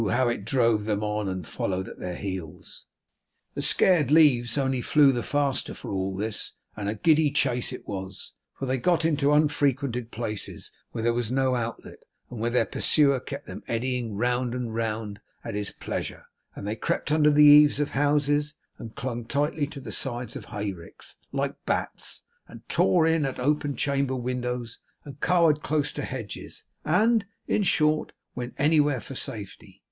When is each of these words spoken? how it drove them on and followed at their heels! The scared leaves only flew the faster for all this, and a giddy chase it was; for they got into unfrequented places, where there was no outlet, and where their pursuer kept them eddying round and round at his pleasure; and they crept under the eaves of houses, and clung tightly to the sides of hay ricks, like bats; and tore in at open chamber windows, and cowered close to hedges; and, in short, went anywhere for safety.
how 0.09 0.27
it 0.27 0.43
drove 0.45 0.85
them 0.85 1.03
on 1.03 1.29
and 1.29 1.45
followed 1.45 1.87
at 1.87 1.99
their 1.99 2.15
heels! 2.15 2.87
The 3.53 3.61
scared 3.61 4.09
leaves 4.09 4.57
only 4.57 4.81
flew 4.81 5.11
the 5.11 5.21
faster 5.21 5.75
for 5.75 5.91
all 5.91 6.15
this, 6.15 6.53
and 6.75 6.89
a 6.89 6.95
giddy 6.95 7.29
chase 7.29 7.71
it 7.71 7.87
was; 7.87 8.33
for 8.55 8.65
they 8.65 8.77
got 8.79 9.05
into 9.05 9.31
unfrequented 9.31 10.09
places, 10.09 10.71
where 10.91 11.03
there 11.03 11.13
was 11.13 11.31
no 11.31 11.53
outlet, 11.53 11.99
and 12.31 12.39
where 12.39 12.49
their 12.49 12.65
pursuer 12.65 13.19
kept 13.19 13.45
them 13.45 13.61
eddying 13.67 14.15
round 14.15 14.55
and 14.55 14.73
round 14.73 15.19
at 15.43 15.53
his 15.53 15.69
pleasure; 15.69 16.25
and 16.55 16.65
they 16.65 16.75
crept 16.75 17.11
under 17.11 17.29
the 17.29 17.43
eaves 17.45 17.79
of 17.79 17.89
houses, 17.89 18.55
and 18.79 18.95
clung 18.95 19.23
tightly 19.23 19.67
to 19.67 19.79
the 19.79 19.91
sides 19.91 20.35
of 20.35 20.45
hay 20.45 20.73
ricks, 20.73 21.17
like 21.31 21.63
bats; 21.67 22.23
and 22.47 22.67
tore 22.67 23.05
in 23.05 23.23
at 23.23 23.37
open 23.37 23.75
chamber 23.75 24.15
windows, 24.15 24.79
and 25.05 25.21
cowered 25.21 25.61
close 25.61 25.91
to 25.91 26.01
hedges; 26.01 26.63
and, 26.83 27.27
in 27.47 27.61
short, 27.61 28.13
went 28.33 28.55
anywhere 28.57 28.99
for 28.99 29.13
safety. 29.13 29.77